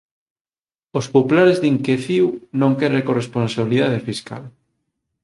[0.99, 2.25] Os populares din que CiU
[2.61, 4.43] non quere corresponsabilidade fiscal